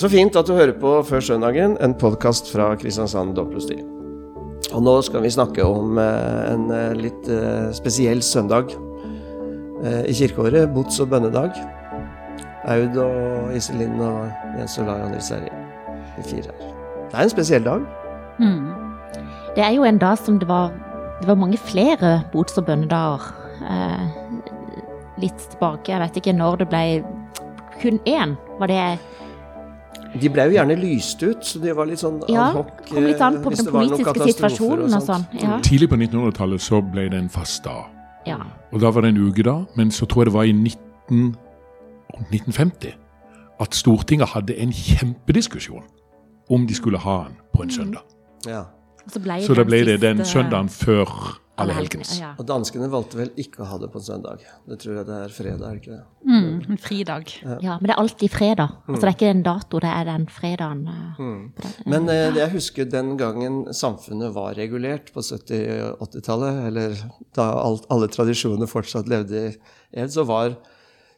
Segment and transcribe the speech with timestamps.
[0.00, 3.74] Så fint at du hører på Før søndagen, en podkast fra Kristiansand domprosti.
[4.72, 8.72] Og nå skal vi snakke om eh, en eh, litt eh, spesiell søndag
[9.80, 10.72] i kirkeåret.
[10.72, 11.52] Bots- og bønnedag.
[12.68, 15.60] Aud og Iselin og Jens Olai og Nils Terje.
[16.16, 16.74] De fire her.
[16.96, 17.86] Det er en spesiell dag.
[18.40, 18.66] Mm.
[19.56, 20.72] Det er jo en dag som det var,
[21.20, 23.32] det var mange flere bots- og bønnedager.
[23.68, 24.04] Eh,
[25.24, 26.84] litt tilbake, jeg vet ikke når det ble
[27.80, 28.38] kun én.
[28.60, 28.84] Var det
[30.18, 32.72] de ble jo gjerne lyst ut, så det var litt sånn ja, adhoc.
[32.88, 35.26] Kom litt an på den politiske situasjonen og sånn.
[35.38, 35.60] Ja.
[35.62, 37.86] Tidlig på 1900-tallet så ble det en fast dag.
[38.26, 38.40] Ja.
[38.74, 41.30] Og da var det en uke da, men så tror jeg det var i 19,
[42.26, 42.96] 1950
[43.60, 45.86] at Stortinget hadde en kjempediskusjon
[46.50, 48.02] om de skulle ha den på en søndag.
[48.48, 48.64] Ja.
[49.06, 51.08] Så, så da ble det den søndagen før
[51.64, 52.12] Allehelgens.
[52.20, 52.30] Ja.
[52.40, 54.42] Og danskene valgte vel ikke å ha det på en søndag.
[54.68, 56.02] Det tror jeg det er fredag, er ikke det?
[56.30, 57.32] Mm, en fridag.
[57.40, 57.56] Ja.
[57.64, 57.76] ja.
[57.80, 58.76] men det er alltid fredag.
[58.86, 60.82] Altså Det er ikke en dato, det er den fredagen.
[60.92, 61.72] Eh, mm.
[61.94, 67.00] Men eh, jeg husker den gangen samfunnet var regulert på 70-80-tallet, eller
[67.38, 69.50] da alt, alle tradisjoner fortsatt levde i
[70.00, 70.54] ed, så var,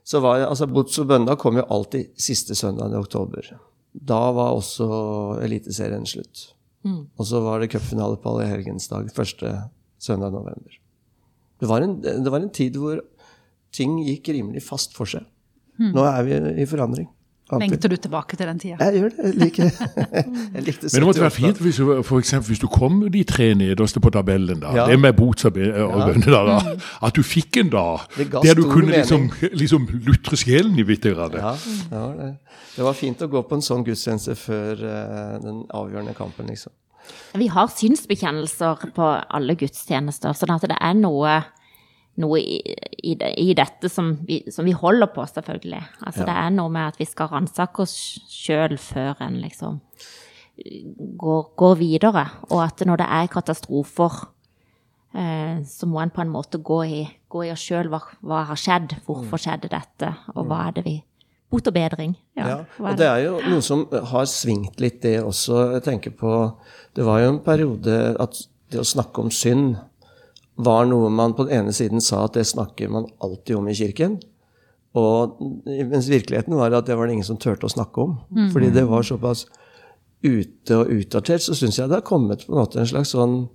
[0.04, 3.54] så var altså Bots og bønda kom jo alltid siste søndagen i oktober.
[3.92, 4.88] Da var også
[5.44, 6.48] Eliteserien slutt.
[6.82, 7.06] Mm.
[7.18, 9.52] Og så var det cupfinale på Allehelgensdag første
[10.02, 10.78] søndag november.
[11.62, 12.98] Det var, en, det var en tid hvor
[13.74, 15.26] ting gikk rimelig fast for seg.
[15.78, 15.92] Hmm.
[15.94, 17.08] Nå er vi i forandring.
[17.52, 17.70] Alltid.
[17.70, 18.76] Lengter du tilbake til den tida?
[18.80, 19.24] Jeg gjør det.
[19.24, 19.64] Jeg liker
[20.54, 23.48] jeg likte Men det måtte være fint hvis, for eksempel, hvis du kom de tre
[23.58, 24.86] nederste på tabellen, da, ja.
[24.88, 26.86] det med bots og bønner, da, da, hmm.
[27.08, 27.84] at du fikk en da
[28.16, 31.36] der du kunne liksom, liksom lutre sjelen i bitte grad.
[31.36, 31.52] Ja,
[31.90, 32.30] det,
[32.76, 36.72] det, var fint å gå på en sånn gudstjeneste før uh, den avgjørende kampen, liksom.
[37.38, 41.38] Vi har synsbekjennelser på alle gudstjenester, sånn at det er noe,
[42.22, 42.58] noe i,
[43.02, 45.80] i, i, dette som vi, som vi, holder på, selvfølgelig.
[46.02, 46.28] Altså ja.
[46.28, 47.96] Det er noe med at vi skal ransake oss
[48.30, 49.80] sjøl før en liksom
[51.18, 52.26] går, går, videre.
[52.50, 54.18] Og at når det er katastrofer,
[55.16, 57.00] eh, så må en på en måte gå i,
[57.32, 57.90] gå i oss sjøl.
[57.92, 58.98] Hva, hva, har skjedd?
[59.06, 59.44] Hvorfor mm.
[59.46, 60.12] skjedde dette?
[60.36, 60.98] Og hva er det vi
[61.52, 62.16] Bot og bedring.
[62.38, 65.74] Ja, ja og det er jo noe som har svingt litt, det også.
[65.76, 66.32] Jeg tenker på
[66.96, 68.40] Det var jo en periode at
[68.72, 69.76] det å snakke om synd
[70.56, 73.76] var noe man på den ene siden sa at det snakker man alltid om i
[73.76, 74.18] kirken.
[74.96, 78.18] Og mens virkeligheten var at det var det ingen som turte å snakke om.
[78.32, 78.50] Mm.
[78.52, 79.46] Fordi det var såpass
[80.22, 83.46] ute og utdatert, så syns jeg det har kommet på en måte en slags sånn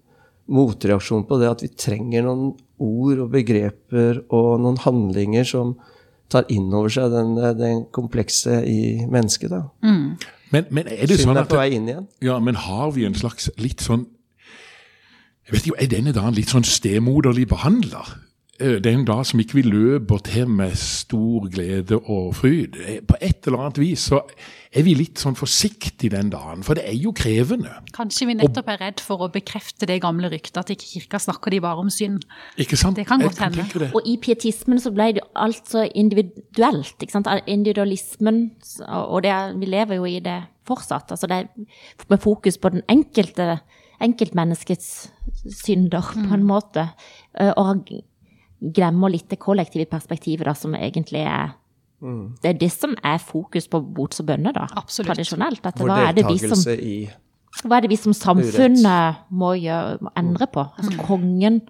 [0.52, 2.50] motreaksjon på det at vi trenger noen
[2.82, 5.76] ord og begreper og noen handlinger som
[6.32, 9.54] tar inn over seg den, den komplekse i mennesket.
[9.54, 9.64] da.
[9.84, 10.18] Mm.
[10.52, 12.06] Men, men, er det Synd sånn at, er på vei inn igjen.
[12.24, 14.08] Ja, men har vi en slags litt sånn
[15.48, 18.10] jeg vet ikke, Er denne dagen litt sånn stemoderlig behandler?
[18.60, 22.78] Eh, det er en dag som ikke vi løper til med stor glede og fryd.
[22.82, 24.24] Eh, på et eller annet vis så
[24.74, 27.72] er vi litt sånn forsiktige den dagen, for det er jo krevende.
[27.96, 31.54] Kanskje vi nettopp er redd for å bekrefte det gamle ryktet, at ikke kirka snakker
[31.54, 32.26] de bare om synd.
[32.58, 32.98] Ikke sant?
[32.98, 33.92] Det kan godt hende.
[33.94, 36.98] Og i pietismen så ble det alt så individuelt.
[36.98, 37.30] ikke sant?
[37.46, 38.52] Individualismen,
[38.90, 41.12] og det, vi lever jo i det fortsatt.
[41.12, 41.48] altså det
[42.10, 43.60] Med fokus på den enkelte
[44.02, 45.10] enkeltmenneskets
[45.50, 46.48] synder, på en mm.
[46.48, 46.90] måte.
[47.40, 47.88] Eh, og
[48.60, 51.56] glemmer litt det kollektive perspektivet, da, som egentlig er
[52.02, 52.38] mm.
[52.42, 55.14] Det er det som er fokus på bots og bønner, da, Absolutt.
[55.14, 55.66] tradisjonelt.
[55.66, 56.62] At hva er, det vi som,
[57.66, 60.68] hva er det vi som samfunnet må, gjøre, må endre på?
[60.78, 61.02] Altså mm.
[61.08, 61.66] kongen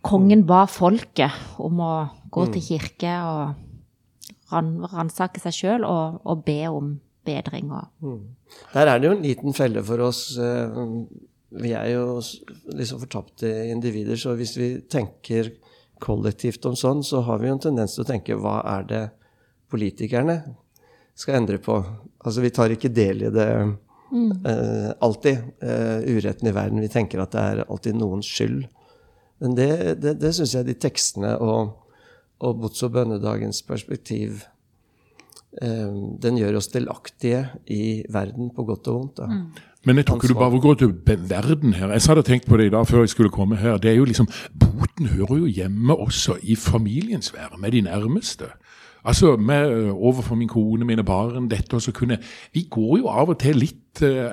[0.00, 1.94] Kongen ba folket om å
[2.32, 2.52] gå mm.
[2.54, 3.58] til kirke og
[4.48, 6.94] ran, ransake seg sjøl og, og, be om
[7.28, 7.68] bedring.
[7.68, 7.90] Og.
[8.00, 8.22] Mm.
[8.72, 10.22] Der er det jo en liten felle for oss.
[11.50, 12.20] Vi er jo
[12.70, 15.50] liksom fortapte individer, så hvis vi tenker
[16.00, 19.04] kollektivt om sånn, så har vi jo en tendens til å tenke hva er det
[19.70, 20.40] politikerne
[21.18, 21.76] skal endre på?
[22.24, 24.30] Altså vi tar ikke del i det mm.
[24.46, 26.82] uh, alltid, uh, uretten i verden.
[26.82, 28.64] Vi tenker at det er alltid noens skyld.
[29.40, 29.72] Men det,
[30.04, 31.74] det, det syns jeg de tekstene og,
[32.44, 34.44] og Bots- og bønnedagens perspektiv
[35.60, 39.20] uh, Den gjør oss delaktige i verden på godt og vondt.
[39.20, 39.28] da.
[39.28, 39.69] Mm.
[39.84, 41.88] Men jeg tror ikke du bare går til verden her.
[41.88, 43.78] Jeg hadde tenkt på det i dag før jeg skulle komme her.
[43.78, 44.28] det er jo liksom,
[44.60, 48.44] Boten hører jo hjemme også i familiens sfære, med de nærmeste.
[49.04, 52.18] Altså med, øh, overfor min kone, mine barn, dette og så kunne
[52.54, 54.28] Vi går jo av og til litt øh,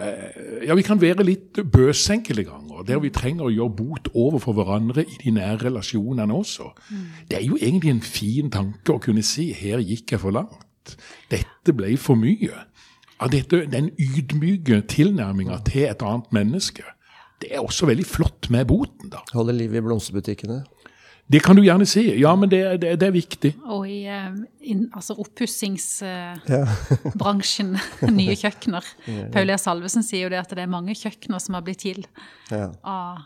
[0.68, 4.54] Ja, vi kan være litt bøse enkelte ganger, der vi trenger å gjøre bot overfor
[4.54, 6.74] hverandre i de nære relasjonene også.
[6.92, 7.06] Mm.
[7.30, 10.98] Det er jo egentlig en fin tanke å kunne si her gikk jeg for langt.
[11.32, 12.68] Dette ble for mye
[13.20, 16.86] av dette, den ydmyke tilnærminga til et annet menneske.
[17.42, 19.12] Det er også veldig flott med boten.
[19.14, 19.22] da.
[19.34, 20.64] Holder liv i blomsterbutikkene?
[21.28, 22.06] Det kan du gjerne si.
[22.22, 23.50] Ja, men det, det, det er viktig.
[23.68, 24.32] Og i eh,
[24.96, 27.76] altså oppussingsbransjen,
[28.20, 28.80] nye kjøkkener.
[29.34, 29.58] Paul E.
[29.60, 32.00] Salvesen sier jo det at det er mange kjøkkener som har blitt til
[32.52, 32.70] Ja.
[32.88, 33.18] av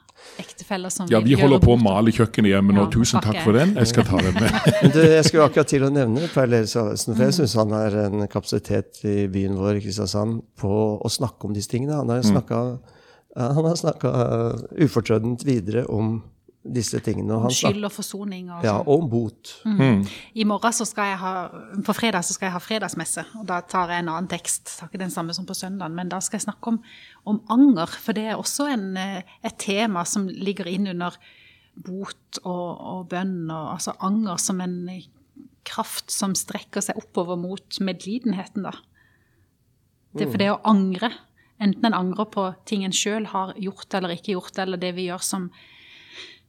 [0.42, 2.82] ektefeller som Ja, vi holder på å male kjøkkenet hjemme nå.
[2.88, 3.76] Ja, Tusen takk, for den.
[3.78, 4.52] Jeg skal ta den med.
[4.82, 6.60] Men du, jeg skulle akkurat til å nevne Paul E.
[6.70, 11.46] Salvesen, for jeg syns han er en kapasitet i byen vår, Kristiansand, på å snakke
[11.46, 12.02] om disse tingene.
[12.02, 12.58] Han har snakka
[13.32, 14.10] han har snakka
[14.84, 16.18] ufortrødent videre om
[16.62, 17.34] disse tingene.
[17.34, 18.86] om Skyld og forsoning og ja, sånn.
[18.86, 19.54] og om bot.
[20.38, 21.34] I morgen så skal jeg ha,
[21.88, 24.76] på fredag så skal jeg ha fredagsmesse, og da tar jeg en annen tekst.
[24.78, 26.82] Er ikke den samme som på søndagen, men da skal jeg snakke om,
[27.26, 31.18] om anger, for det er også en, eh, et tema som ligger inn under
[31.82, 34.78] bot og, og bønn, og altså anger som en
[35.66, 38.78] kraft som strekker seg oppover mot medlidenheten, da.
[40.12, 41.08] Det, for det å angre,
[41.62, 45.08] enten en angrer på ting en sjøl har gjort eller ikke gjort, eller det vi
[45.08, 45.46] gjør som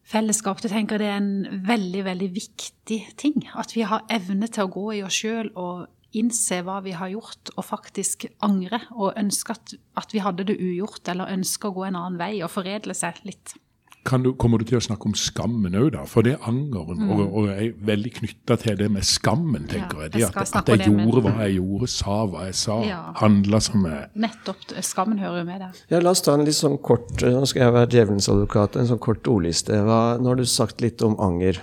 [0.08, 3.43] fellesskap, du tenker det er en veldig, veldig viktig ting.
[3.58, 7.12] At vi har evne til å gå i oss sjøl og innse hva vi har
[7.14, 8.82] gjort, og faktisk angre.
[8.93, 12.34] Og ønske at, at vi hadde det ugjort, eller ønske å gå en annen vei
[12.43, 13.56] og foredle seg litt.
[14.04, 16.00] Kan du, kommer du til å snakke om skammen òg, da?
[16.10, 20.00] For det er angeren, og, og jeg er veldig knytta til det med skammen, tenker
[20.00, 20.12] Ja, jeg.
[20.16, 22.99] Det jeg at, at jeg gjorde hva jeg gjorde, sa hva jeg sa, Ja.
[23.20, 24.64] handla som jeg Nettopp.
[24.82, 25.78] Skammen hører jo med der.
[25.94, 28.81] Ja, La oss ta en litt sånn kort Nå skal jeg være djevelens advokat.
[28.82, 29.78] En sånn kort ordliste.
[29.87, 31.62] Hva, nå har du sagt litt om anger.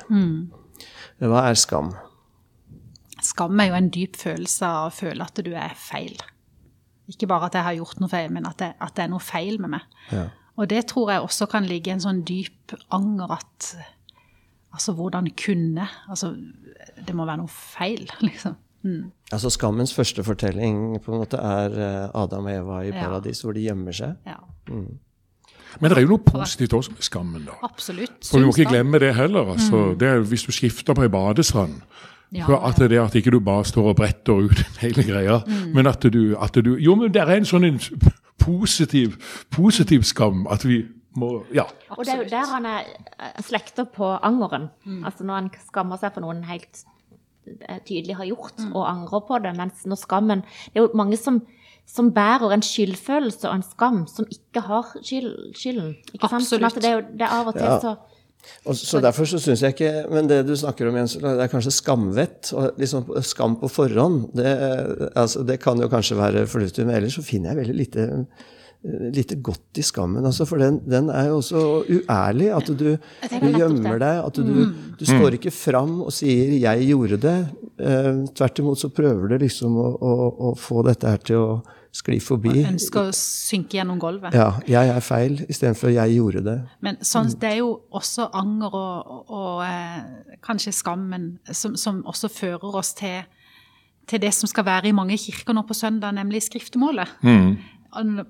[1.19, 1.91] Hva er skam?
[3.19, 6.15] Skam er jo en dyp følelse av å føle at du er feil.
[7.11, 9.23] Ikke bare at jeg har gjort noe feil, men at det, at det er noe
[9.23, 9.81] feil med meg.
[10.13, 10.27] Ja.
[10.59, 13.69] Og det tror jeg også kan ligge en sånn dyp anger at
[14.69, 16.33] Altså, hvordan kunne Altså,
[17.07, 18.57] det må være noe feil, liksom.
[18.85, 19.09] Mm.
[19.33, 22.99] Altså Skammens første fortelling på en måte er eh, Adam og Eva i Ja.
[23.01, 24.13] paradis, hvor de gjemmer seg.
[24.29, 24.37] Ja,
[25.79, 27.57] Men det er jo noe positivt også med skammen, da.
[27.63, 28.23] absolutt.
[28.25, 29.51] For vi må ikke glemme det heller.
[29.51, 29.81] altså.
[29.99, 31.81] Det er, hvis du skifter på ei badestrand
[32.31, 35.39] Ja, for at det at ikke du bare står og bretter ut hele greia,
[35.73, 37.79] men at du, at du Jo, men det er en sånn en
[38.39, 39.17] positiv,
[39.51, 40.85] positiv skam at vi
[41.17, 41.63] må Ja.
[41.89, 42.83] Og det er jo der han er
[43.41, 44.69] slekter på angeren.
[45.05, 46.83] Altså når han skammer seg for noe han helt
[47.67, 49.55] eh, tydelig har gjort, og angrer på det.
[49.57, 50.43] Mens når skammen
[50.73, 51.41] Det er jo mange som,
[51.89, 55.95] som bærer en skyldfølelse og en skam som ikke har skyld, skylden.
[56.13, 56.45] Ikke sant?
[56.47, 56.83] Sånn at Absolutt.
[56.83, 57.79] det er jo det er av og til Ja.
[57.79, 57.95] så
[58.65, 61.51] Og så Derfor så syns jeg ikke Men det du snakker om, Jens, det er
[61.51, 62.51] kanskje skamvett.
[62.53, 64.29] og liksom Skam på forhånd.
[64.37, 64.53] Det,
[65.15, 68.07] altså, det kan jo kanskje være fornuftig, men ellers så finner jeg veldig lite
[68.87, 72.47] lite godt i skammen, altså, for den, den er jo også uærlig.
[72.55, 74.21] At du, du gjemmer deg.
[74.23, 74.53] At du,
[74.95, 77.49] du står ikke fram og sier 'jeg gjorde det'.
[77.79, 80.13] Eh, tvert imot så prøver du liksom å, å,
[80.49, 81.61] å få dette her til å
[81.95, 82.61] skli forbi.
[82.69, 84.33] Ønsker å synke gjennom gulvet.
[84.33, 86.61] Ja, 'jeg er feil' istedenfor 'jeg gjorde det'.
[86.81, 92.03] Men sånn, det er jo også anger og, og, og eh, kanskje skammen som, som
[92.05, 93.23] også fører oss til,
[94.07, 97.07] til det som skal være i mange kirker nå på søndag, nemlig skriftemålet.
[97.23, 97.57] Mm.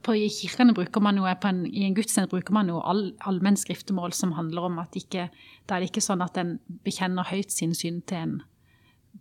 [0.03, 3.13] På, I kirkene bruker man jo, på en, i en gudstjeneste bruker man jo all,
[3.27, 5.29] allmenn skriftemål som handler om at ikke,
[5.67, 8.41] da er det ikke sånn at en bekjenner høyt sin synd til en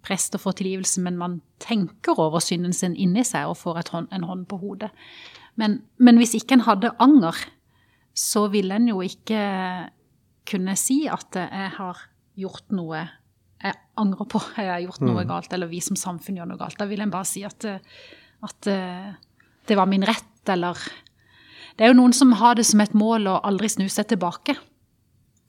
[0.05, 4.11] prest og får tilgivelse, men man tenker over synden sin inni seg og får hånd,
[4.15, 4.91] en hånd på hodet.
[5.59, 7.39] Men, men hvis ikke en hadde anger,
[8.19, 9.41] så ville en jo ikke
[10.49, 12.05] kunne si at jeg har
[12.39, 13.07] gjort noe
[13.59, 16.79] jeg angrer på, jeg har gjort noe galt, eller vi som samfunn gjør noe galt.
[16.79, 19.11] Da vil en bare si at, at eh,
[19.67, 20.79] det var min rett, eller
[21.79, 24.57] Det er jo noen som har det som et mål å aldri snu seg tilbake.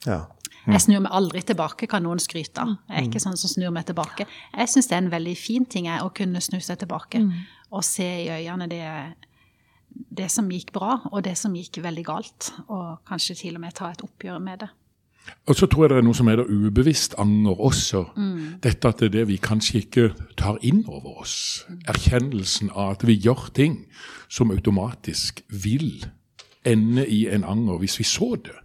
[0.06, 0.28] Ja.
[0.68, 2.76] Jeg snur meg aldri tilbake, kan noen skryte av.
[2.90, 4.28] Jeg er ikke sånn som snur meg tilbake.
[4.54, 7.24] Jeg syns det er en veldig fin ting jeg, å kunne snu seg tilbake
[7.70, 8.84] og se i øynene det,
[10.20, 12.52] det som gikk bra, og det som gikk veldig galt.
[12.68, 14.70] Og kanskje til og med ta et oppgjør med det.
[15.46, 18.04] Og så tror jeg det er noe som heter ubevisst anger også.
[18.64, 20.06] Dette at det er det vi kanskje ikke
[20.40, 21.66] tar inn over oss.
[21.90, 23.84] Erkjennelsen av at vi gjør ting
[24.30, 26.06] som automatisk vil
[26.68, 28.58] ende i en anger hvis vi så det.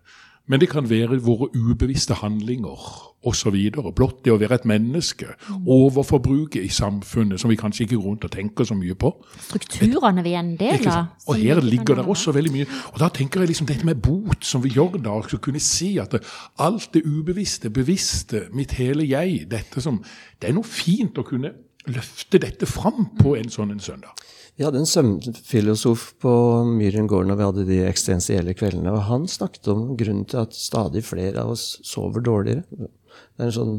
[0.46, 2.80] Men det kan være våre ubevisste handlinger
[3.24, 3.54] osv.
[3.96, 5.30] Blott det å være et menneske.
[5.64, 9.14] Overforbruket i samfunnet som vi kanskje ikke går rundt og tenker så mye på.
[9.46, 11.14] strukturene vi er en del av.
[11.28, 12.68] Og her ligger det også veldig mye.
[12.92, 15.94] Og da tenker jeg liksom dette med bot, som vi gjør da, å kunne si
[16.02, 16.20] at det,
[16.60, 20.02] alt det ubevisste, bevisste, mitt hele jeg, dette som
[20.40, 21.54] Det er noe fint å kunne
[21.88, 24.12] løfte dette fram på en sånn en søndag.
[24.54, 26.32] Vi hadde en søvnfilosof på
[26.68, 30.54] Myhren gård når vi hadde de eksistensielle kveldene, og han snakket om grunnen til at
[30.54, 32.62] stadig flere av oss sover dårligere.
[32.70, 33.74] Det er en sånn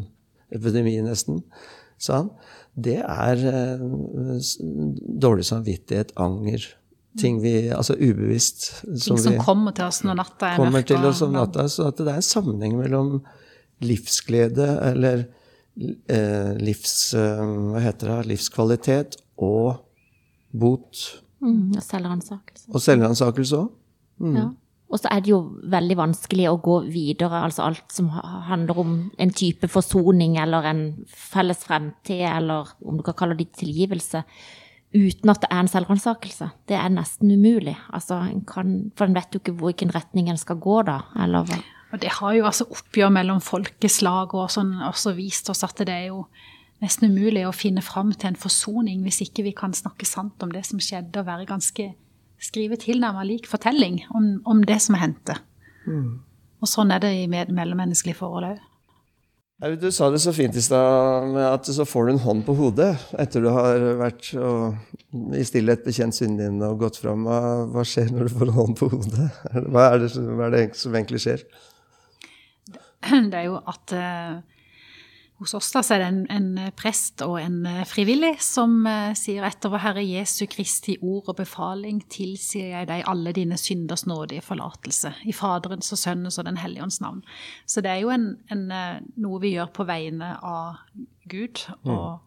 [0.55, 1.39] epidemi, nesten,
[2.01, 2.33] sa han.
[2.75, 3.85] Det er eh,
[5.23, 6.67] dårlig samvittighet, anger.
[7.15, 8.67] Ting vi Altså ubevisst.
[8.83, 10.89] Ting som vi kommer til oss når natta er mørk.
[10.91, 11.69] til oss om natta.
[11.71, 13.21] Så at det er en sammenheng mellom
[13.79, 15.23] livsglede eller
[15.79, 17.13] eh, livs...
[17.15, 18.19] Eh, hva heter det?
[18.33, 19.84] Livskvalitet og
[20.59, 21.01] bot.
[21.43, 22.69] Mm, og selvransakelse.
[22.71, 23.73] Og selvransakelse òg.
[24.35, 24.49] Ja.
[24.93, 25.39] Og så er det jo
[25.71, 30.83] veldig vanskelig å gå videre, altså alt som handler om en type forsoning eller en
[31.09, 34.21] felles fremtid, eller om du kan kalle det tilgivelse,
[34.95, 36.51] uten at det er en selvransakelse.
[36.69, 37.75] Det er nesten umulig.
[37.89, 41.49] Altså, en kan, for en vet jo ikke hvilken retning en skal gå da, eller
[41.49, 41.59] hva.
[41.91, 45.93] Og det har jo altså oppgjør mellom folkeslag og sånn også vist oss at det
[45.93, 46.25] er jo
[46.83, 50.51] nesten umulig å finne fram til en forsoning hvis ikke vi kan snakke sant om
[50.53, 51.91] det som skjedde, og være ganske
[52.41, 55.37] skrive tilnærmet lik fortelling om, om det som hendte.
[56.61, 58.63] Og sånn er det i mellommenneskelige forhold òg.
[59.79, 62.57] Du sa det så fint i stad, med at så får du en hånd på
[62.57, 62.89] hodet
[63.21, 64.75] etter du har vært og,
[65.31, 67.23] i stillhet bekjent synden din og gått fram.
[67.23, 69.29] Hva, hva skjer når du får en hånd på hodet?
[69.71, 71.45] Hva er det, hva er det som egentlig skjer?
[73.31, 74.35] det er jo at eh,
[75.39, 79.11] hos oss da, så er det en, en prest og en eh, frivillig som eh,
[79.19, 84.05] sier etter vår Herre Jesu Kristi ord og befaling tilsier jeg deg alle dine synders
[84.07, 87.19] nådige forlatelse, i Faderens og Sønnens og Den hellige ånds navn.
[87.67, 90.79] Så det er jo en, en, eh, noe vi gjør på vegne av
[91.27, 92.21] Gud, og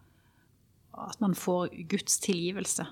[0.99, 2.85] at man får Guds tilgivelse.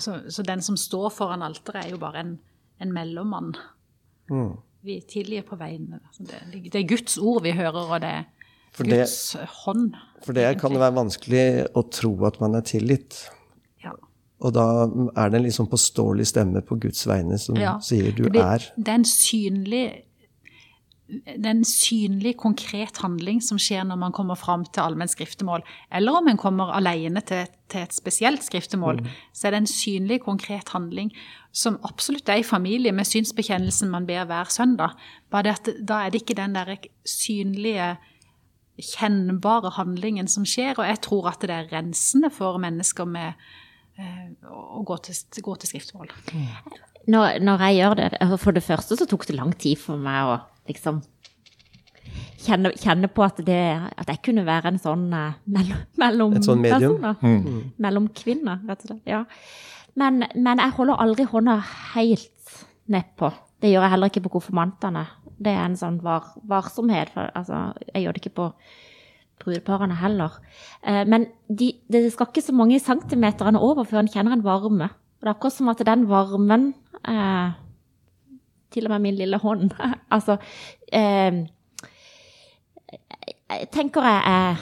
[0.00, 2.36] Så, så den som står foran alteret, er jo bare en,
[2.80, 3.54] en mellommann
[4.30, 4.56] Mm.
[4.80, 5.98] vi tilgir på vegne.
[6.18, 6.38] Det,
[6.72, 8.24] det er Guds ord vi hører, og det er
[8.74, 9.94] For det- Guds hånd.
[10.24, 11.44] For det kan det være vanskelig
[11.78, 13.28] å tro at man er tilgitt.
[13.84, 13.92] Ja.
[14.40, 14.64] Og da
[15.16, 17.78] er det en liksom påståelig stemme på Guds vegne som Ja.
[17.78, 18.58] sier du det, er.
[18.76, 20.02] Det er en synlig
[21.06, 25.60] det er en synlig, konkret handling som skjer når man kommer fram til allmenn skriftemål.
[25.92, 29.02] Eller om en kommer alene til, til et spesielt skriftemål,
[29.36, 31.12] så er det en synlig, konkret handling
[31.52, 34.96] som absolutt er i familie med synsbekjennelsen man ber hver søndag.
[35.30, 36.72] Bare det at da er det ikke den der
[37.04, 37.98] synlige,
[38.80, 40.74] kjennbare handlingen som skjer.
[40.78, 43.32] Og jeg tror at det er rensende for mennesker med
[43.98, 46.12] eh, å gå til, gå til skriftemål.
[47.10, 50.00] Når, når jeg gjør det, altså for det første så tok det lang tid for
[50.00, 50.38] meg å
[50.70, 51.02] liksom
[52.44, 53.60] kjenne, kjenne på at, det,
[54.00, 56.98] at jeg kunne være en sånn eh, mellom, mellom Et sånn medium?
[57.20, 57.62] Mm.
[57.84, 59.04] Mellom kvinner, rett og slett.
[59.08, 59.24] Ja.
[60.00, 61.58] Men, men jeg holder aldri hånda
[61.94, 62.56] helt
[62.90, 63.30] nedpå.
[63.64, 65.06] Det gjør jeg heller ikke på konfirmantene.
[65.40, 67.08] Det er en sånn var, varsomhet.
[67.14, 68.48] For, altså, jeg gjør det ikke på
[69.40, 70.36] brudeparene heller.
[70.84, 74.90] Eh, men de, det skal ikke så mange centimeterne over før en kjenner en varme.
[74.92, 76.74] Og det er akkurat som at den varmen
[77.08, 77.54] eh,
[78.74, 79.70] Til og med min lille hånd
[80.14, 80.36] Altså
[80.92, 81.38] eh,
[82.92, 84.60] Jeg tenker jeg er,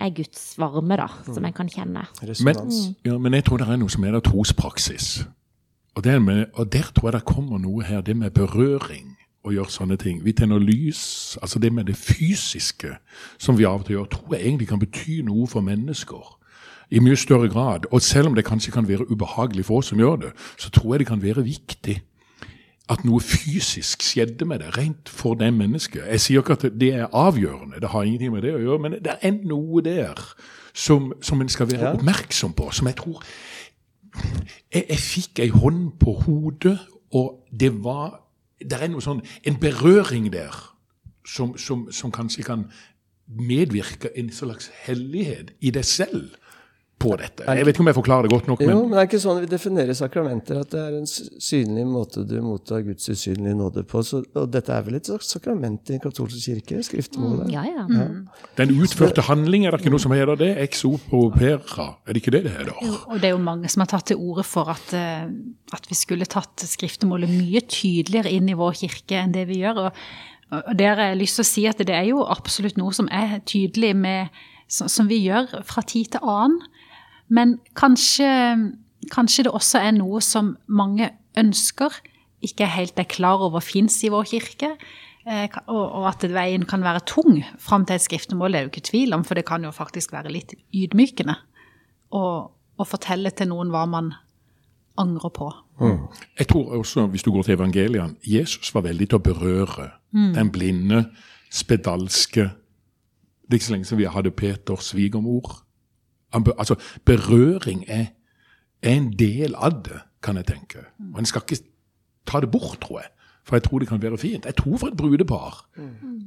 [0.00, 2.06] er Guds varme, da, som jeg kan kjenne.
[2.46, 2.72] Men,
[3.04, 5.10] ja, men jeg tror det er noe som heter trospraksis.
[6.00, 9.72] Og, med, og der tror jeg det kommer noe her, det med berøring og gjøre
[9.72, 10.24] sånne ting.
[10.24, 12.94] Vi tenner lys, altså det med det fysiske
[13.38, 16.36] som vi av og til gjør, tror jeg egentlig kan bety noe for mennesker.
[16.90, 17.86] I mye større grad.
[17.92, 20.94] Og selv om det kanskje kan være ubehagelig for oss som gjør det, så tror
[20.94, 22.00] jeg det kan være viktig
[22.90, 26.02] at noe fysisk skjedde med det, rent for det mennesket.
[26.10, 28.96] Jeg sier ikke at det er avgjørende, det har ingenting med det å gjøre, men
[28.98, 30.18] det er noe der
[30.74, 31.92] som, som en skal være Ja.
[31.94, 33.22] oppmerksom på, som jeg tror
[34.72, 36.78] jeg, jeg fikk ei hånd på hodet,
[37.12, 38.20] og det var
[38.60, 40.52] Det er noe sånn, en berøring der
[41.24, 42.66] som, som, som kanskje kan
[43.24, 46.34] medvirke en slags hellighet i deg selv
[47.00, 47.46] på dette.
[47.48, 49.20] Jeg vet ikke om jeg forklarer det godt nok, Jo, men men det er ikke
[49.22, 53.84] sånn vi definerer sakramenter, at det er en synlig måte du mottar Guds usynlige nåde
[53.88, 54.02] på.
[54.04, 56.80] Så, og dette er vel et slags sakrament i Den katolske kirke?
[56.84, 57.52] Skriftemålet?
[57.54, 57.86] Ja, ja.
[58.58, 60.50] den utførte handling, er det ikke noe som heter det?
[60.64, 62.74] Ex opera, er det ikke det det heter?
[63.06, 65.30] Og det er jo mange som har tatt til orde for at, eh,
[65.76, 69.86] at vi skulle tatt skriftemålet mye tydeligere inn i vår kirke enn det vi gjør.
[69.86, 70.04] Og,
[70.60, 73.08] og der har jeg lyst til å si at det er jo absolutt noe som
[73.14, 76.60] er tydelig med, som, som vi gjør fra tid til annen.
[77.30, 78.28] Men kanskje,
[79.12, 81.94] kanskje det også er noe som mange ønsker,
[82.42, 84.72] ikke helt er klar over fins i vår kirke.
[85.26, 88.88] eh, Og, at veien kan være tung fram til et skriftemål, det er jo ikke
[88.90, 91.36] tvil om, for det kan jo faktisk være litt ydmykende
[92.16, 92.50] å,
[92.88, 94.14] fortelle til noen hva man
[94.98, 95.50] angrer på.
[96.38, 99.90] Jeg tror også, hvis du går til evangeliene, Jesus var veldig til å berøre
[100.34, 101.04] den blinde,
[101.50, 102.50] spedalske
[103.50, 105.64] Det er ikke så lenge siden vi hadde Peters svigermor.
[106.32, 108.12] Altså, berøring er,
[108.82, 110.84] er en del av det, kan jeg tenke.
[111.14, 111.62] Og en skal ikke
[112.28, 113.10] ta det bort, tror jeg.
[113.48, 114.44] For jeg tror det kan være fint.
[114.46, 115.62] Jeg tror for et brudepar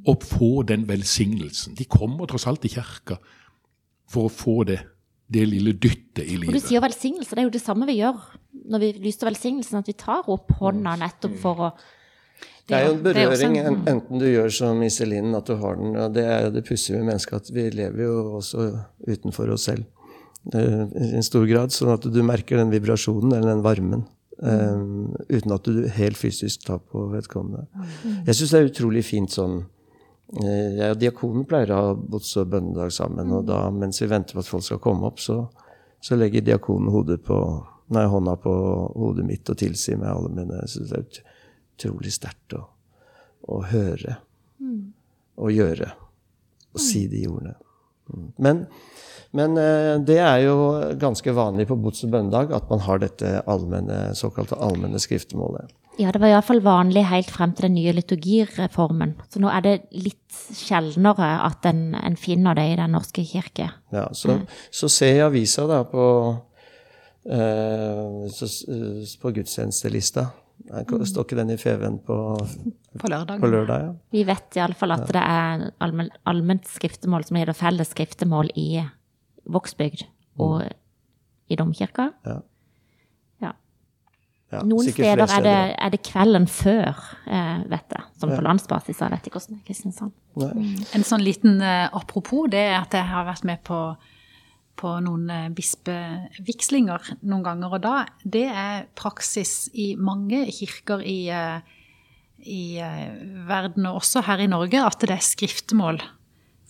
[0.10, 1.77] å få den velsignelsen.
[1.77, 3.19] De kommer tross alt i kirka
[4.10, 4.79] for å få det,
[5.31, 6.51] det lille dyttet i livet.
[6.51, 8.19] Og du sier velsignelse, det er jo det samme vi gjør
[8.74, 11.69] når vi lyser velsignelsen, at vi tar opp hånda nettopp for å
[12.68, 15.46] Det er jo en Det er berøring, en- en- enten du gjør som Iselin, at
[15.46, 18.68] du har den og Det er det pussige med mennesket, at vi lever jo også
[19.08, 19.84] utenfor oss selv
[20.54, 21.70] eh, i en stor grad.
[21.72, 24.06] Sånn at du merker den vibrasjonen eller den varmen.
[24.44, 27.68] Um, uten at du helt fysisk tar på vedkommende.
[28.25, 29.66] Jeg syns det er utrolig fint sånn
[30.42, 33.32] eh, Jeg og diakonen pleier å ha bods- og bønnedag sammen.
[33.32, 35.48] Og da, mens vi venter på at folk skal komme opp, så,
[36.02, 37.38] så legger diakonen hodet på,
[37.94, 38.56] nei, hånda på
[38.96, 40.63] hodet mitt og tilsier meg alle mine
[41.74, 42.65] Utrolig sterkt å,
[43.50, 44.20] å høre
[45.38, 45.92] og gjøre.
[46.74, 47.53] Og si de ordene.
[48.10, 48.25] Mm.
[48.46, 48.65] Men,
[49.38, 50.58] men eh, det er jo
[51.00, 55.72] ganske vanlig på og bønnedag at man har dette allmenne, såkalte allmenne skriftemålet.
[56.01, 59.13] Ja, det var iallfall vanlig helt frem til den nye liturgireformen.
[59.30, 63.70] Så nå er det litt sjeldnere at en, en finner det i Den norske kirke.
[63.94, 64.39] Ja, så,
[64.74, 66.08] så ser jeg avisa da på,
[67.30, 68.50] eh, så,
[69.22, 70.32] på gudstjenestelista.
[70.63, 72.15] Nei, Står ikke den i Feven på,
[73.00, 73.39] På lørdag.
[73.41, 73.81] på lørdag?
[73.83, 73.91] Ja?
[74.15, 78.69] Vi vet iallfall at det er allmen, allment skriftemål som heter felles skriftemål i
[79.51, 80.05] Vågsbygd
[80.39, 80.63] og
[81.51, 82.05] i domkirka.
[82.25, 82.38] Ja.
[83.43, 83.51] Ja.
[84.53, 86.95] Ja, Noen steder er det, er det kvelden før,
[87.27, 88.03] eh, vet jeg.
[88.22, 89.01] Som på landsbasis.
[89.01, 90.12] Jeg vet ikke hvordan det er i Kristiansand.
[90.38, 90.74] Mm.
[90.95, 93.81] En sånn liten eh, apropos, det er at jeg har vært med på,
[94.80, 97.75] på noen eh, bispevigslinger noen ganger.
[97.77, 101.60] Og da, det er praksis i mange kirker i, eh,
[102.44, 103.10] i eh,
[103.50, 106.01] verden, og også her i Norge, at det er skriftemål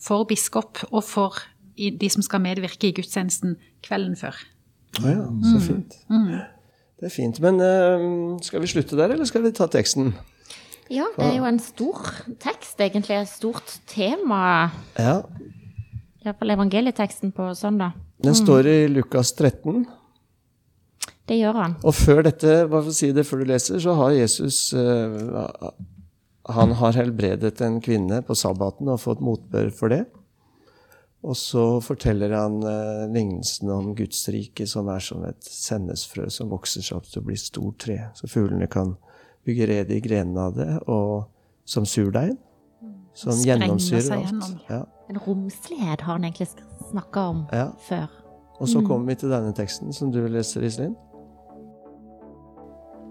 [0.04, 1.40] for biskop og for
[1.74, 3.56] de som skal medvirke i gudstjenesten
[3.86, 4.36] kvelden før.
[5.02, 5.96] Å ja, så fint.
[6.06, 7.40] Det er fint.
[7.42, 7.58] Men
[8.46, 10.12] skal vi slutte der, eller skal vi ta teksten?
[10.92, 12.12] Ja, det er jo en stor
[12.44, 13.16] tekst, egentlig.
[13.24, 14.70] Et stort tema.
[15.00, 15.24] Ja,
[16.24, 17.92] Iallfall evangelieteksten på søndag.
[18.24, 19.86] Den står i Lukas 13.
[21.28, 21.76] Det gjør han.
[21.84, 25.72] Og før dette, bare for å si det før du leser, så har Jesus uh,
[26.56, 30.06] Han har helbredet en kvinne på sabbaten og fått motbør for det.
[31.24, 36.52] Og så forteller han uh, lignelsen om Guds rike, som er som et sennesfrø som
[36.56, 38.00] vokser seg opp til å bli stort tre.
[38.16, 38.96] Så fuglene kan
[39.44, 41.28] bygge rede i grenene av det, og
[41.68, 42.38] som surdeig.
[43.14, 44.26] Som gjennomsyrer alt.
[44.26, 44.60] gjennom.
[44.70, 44.82] Ja.
[45.10, 46.48] En romslighet har han egentlig
[46.90, 47.72] snakka om Ja.
[47.90, 48.08] før.
[48.60, 50.96] Og så kommer vi til denne teksten som du leser, Iselin.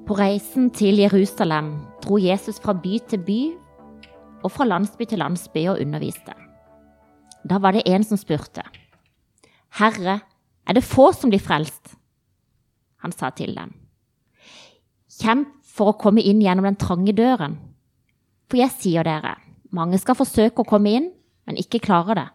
[0.06, 3.40] På reisen til Jerusalem dro Jesus fra by til by
[4.42, 6.34] og fra landsby til landsby og underviste.
[7.48, 8.62] Da var det en som spurte.
[9.78, 10.20] Herre,
[10.66, 11.94] er det få som blir frelst?
[13.02, 13.72] Han sa til dem.
[15.20, 17.58] Kjemp for å komme inn gjennom den trange døren.
[18.50, 19.36] For jeg sier dere,
[19.72, 21.08] mange skal forsøke å komme inn,
[21.48, 22.28] men ikke klarer det.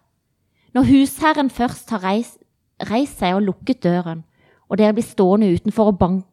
[0.76, 2.39] Når husherren først har reist,
[2.89, 4.26] reist seg og lukket døren,
[4.67, 6.26] og dere blir stående utenfor og bank,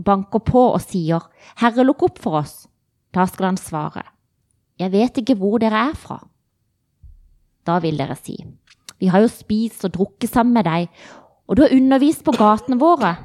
[0.00, 1.22] banker på og sier,
[1.60, 2.66] Herre, lukk opp for oss.
[3.12, 4.08] Da skal han svare,
[4.80, 6.16] Jeg vet ikke hvor dere er fra.
[7.66, 8.36] Da vil dere si,
[8.98, 10.88] Vi har jo spist og drukket sammen med deg,
[11.46, 13.16] og du har undervist på gatene våre.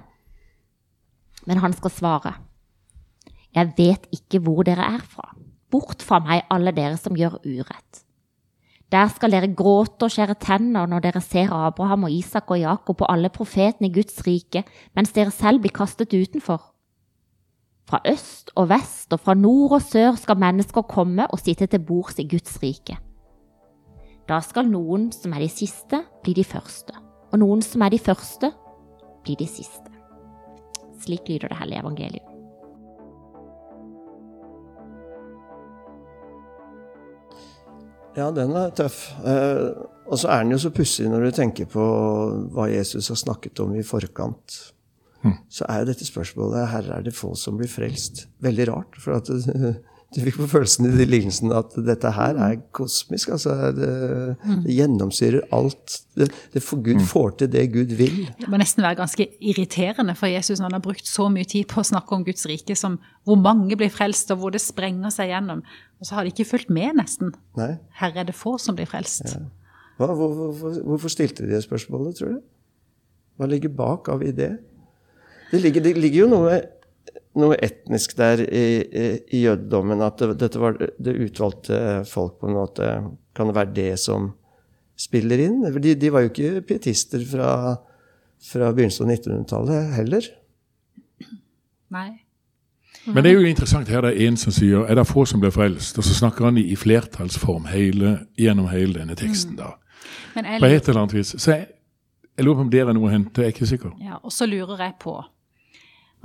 [1.46, 2.34] Men han skal svare,
[3.56, 5.34] Jeg vet ikke hvor dere er fra.
[5.72, 8.04] Bort fra meg, alle dere som gjør urett.
[8.92, 13.02] Der skal dere gråte og skjære tenner når dere ser Abraham og Isak og Jakob
[13.04, 14.64] og alle profetene i Guds rike,
[14.96, 16.62] mens dere selv blir kastet utenfor.
[17.88, 21.84] Fra øst og vest og fra nord og sør skal mennesker komme og sitte til
[21.84, 22.96] bords i Guds rike.
[24.28, 26.96] Da skal noen som er de siste, bli de første,
[27.32, 28.52] og noen som er de første,
[29.24, 29.92] bli de siste.
[31.00, 32.27] Slik lyder det hellige evangeliet.
[38.18, 39.04] Ja, den er tøff.
[39.22, 39.68] Eh,
[40.08, 41.84] og så er den jo så pussig når du tenker på
[42.56, 44.58] hva Jesus har snakket om i forkant.
[45.52, 48.28] Så er jo dette spørsmålet Herre, er det få som blir frelst?
[48.44, 48.98] Veldig rart.
[49.02, 49.28] For at
[50.16, 53.34] du, fikk på følelsen i de lignelsene at dette her er kosmisk.
[53.36, 53.90] altså Det,
[54.64, 55.98] det gjennomsyrer alt.
[56.16, 58.22] Det, det får Gud får til det Gud vil.
[58.40, 61.68] Det må nesten være ganske irriterende for Jesus når han har brukt så mye tid
[61.74, 62.96] på å snakke om Guds rike, som
[63.28, 65.66] hvor mange blir frelst, og hvor det sprenger seg gjennom.
[66.00, 67.36] Og så har de ikke fulgt med, nesten.
[67.60, 67.74] Nei.
[68.00, 69.36] Her er det få som blir frelst.
[69.98, 72.42] Hva, hvor, hvorfor, hvorfor stilte de det spørsmålet, tror du?
[73.38, 74.54] Hva ligger bak av idé?
[75.52, 76.58] Det ligger, det ligger jo noe,
[77.40, 79.06] noe etnisk der i, i,
[79.38, 82.92] i jødedommen, at det, dette var det utvalgte folk på en måte.
[83.38, 84.32] Kan det være det som
[84.98, 85.62] spiller inn?
[85.78, 87.52] De, de var jo ikke pietister fra,
[88.52, 90.32] fra begynnelsen av 1900-tallet heller.
[91.94, 92.10] Nei.
[93.08, 95.40] Men det er jo interessant her det er en som sier er det få som
[95.40, 99.56] blir frelst, og så snakker han i, i flertallsform hele, gjennom hele denne teksten.
[99.60, 99.78] da.
[100.36, 101.34] Men jeg På et eller annet vis.
[101.40, 101.68] Så jeg,
[102.36, 103.96] jeg lurer på om det er noe å hente, jeg er ikke sikker.
[104.04, 105.16] Ja, og så lurer jeg på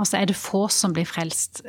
[0.03, 1.61] Altså er det få som blir frelst.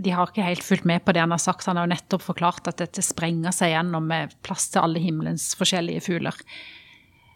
[0.00, 1.66] De har ikke helt fulgt med på det han har sagt.
[1.68, 5.50] Han har jo nettopp forklart at dette sprenger seg gjennom med plass til alle himmelens
[5.60, 6.38] forskjellige fugler.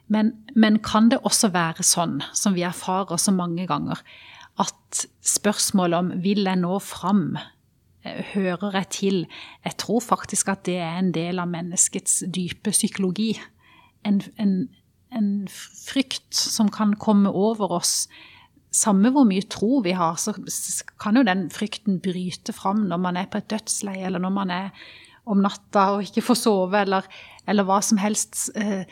[0.09, 4.01] Men, men kan det også være sånn, som vi erfarer så mange ganger,
[4.63, 7.37] at spørsmålet om vil jeg nå fram,
[8.07, 9.19] eh, hører jeg til
[9.67, 13.35] Jeg tror faktisk at det er en del av menneskets dype psykologi.
[14.09, 14.57] En, en,
[15.13, 18.07] en frykt som kan komme over oss
[18.77, 20.35] samme hvor mye tro vi har, så
[21.01, 24.53] kan jo den frykten bryte fram når man er på et dødsleie, eller når man
[24.55, 24.87] er
[25.27, 27.07] om natta og ikke får sove, eller,
[27.49, 28.51] eller hva som helst.
[28.55, 28.85] Eh,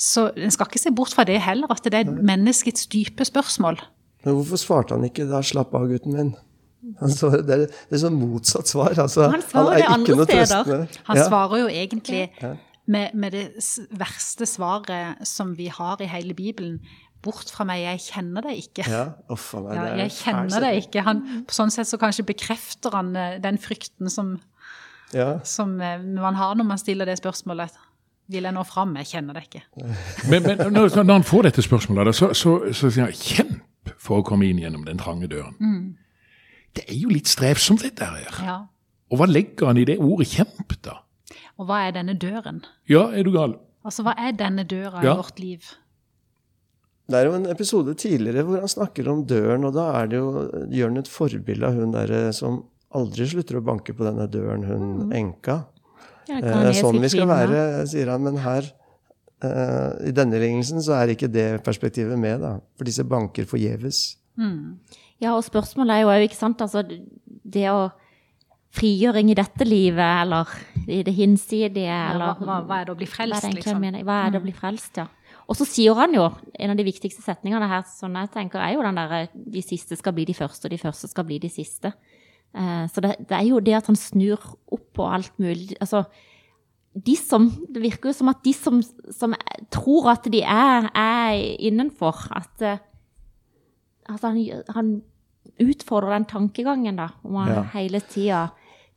[0.00, 3.80] så en skal ikke se bort fra det heller, at det er menneskets dype spørsmål.
[4.24, 6.36] Men hvorfor svarte han ikke da 'slapp av, gutten min'?
[7.00, 8.94] Altså, det, er, det er sånn motsatt svar.
[8.96, 10.86] Altså, han svarer han det andre steder.
[11.10, 11.26] Han ja.
[11.28, 12.22] svarer jo egentlig
[12.90, 13.44] med, med, det
[14.00, 16.80] verste svaret som vi har i hele Bibelen.
[17.24, 18.86] Bort fra meg, jeg kjenner deg ikke.
[18.88, 19.02] Ja,
[19.32, 21.04] uff, meg, ja, jeg kjenner deg ikke.
[21.04, 24.38] Han, på sånn sett så kanskje bekrefter han eh, den frykten som,
[25.12, 25.34] ja.
[25.44, 27.76] som eh, man har når man stiller det spørsmålet.
[28.30, 28.94] Vil jeg nå fram?
[29.02, 29.64] Jeg kjenner deg ikke.
[30.30, 34.20] Men, men når, når, han får dette spørsmålet, så, så, så sier han kjemp for
[34.20, 35.56] å komme inn gjennom den trange døren.
[35.60, 35.96] Mm.
[36.78, 38.42] Det er jo litt strevsomt, dette her.
[38.46, 38.58] Ja.
[39.10, 41.00] Og hva legger han i det ordet 'kjemp', da?
[41.58, 42.62] Og hva er denne døren?
[42.88, 43.58] Ja, er du gal?
[43.84, 45.12] Altså, hva er denne døra ja.
[45.12, 45.66] i vårt liv?
[47.10, 50.20] Det er jo en episode tidligere hvor han snakker om døren, og da er det
[50.20, 52.62] jo, gjør han et forbilde av hun der som
[52.96, 55.14] aldri slutter å banke på denne døren, hun mm.
[55.18, 55.60] enka.
[56.30, 58.22] Ja, eh, sånn vi skal være, sier han.
[58.26, 58.66] Men her,
[59.46, 62.56] eh, i denne lignelsen, så er ikke det perspektivet med, da.
[62.78, 64.02] For disse banker forgjeves.
[64.40, 64.78] Mm.
[65.22, 67.90] Ja, og spørsmålet er jo òg, ikke sant, altså det å
[68.74, 70.50] frigjøring i dette livet, eller
[70.86, 73.82] i det hinsidige, eller hva, hva, hva, er det å bli frelst, hva liksom?
[74.06, 74.46] Hva er det å mm.
[74.46, 75.08] bli frelst, ja.
[75.50, 78.76] Og så sier han jo, en av de viktigste setningene her, sånn jeg tenker, er
[78.76, 81.50] jo den derre De siste skal bli de første, og de første skal bli de
[81.50, 81.90] siste.
[82.54, 84.38] Eh, så det, det, er jo det at han snur
[84.70, 85.74] opp på alt mulig.
[85.82, 86.04] Altså,
[86.94, 88.80] de som Det virker jo som at de som,
[89.14, 89.34] som
[89.70, 92.64] tror at de er, er innenfor, at
[94.08, 94.98] altså han, han,
[95.60, 97.62] utfordrer den tankegangen, da, om han ja.
[97.74, 98.40] hele tida